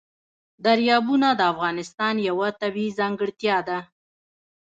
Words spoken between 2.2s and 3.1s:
یوه طبیعي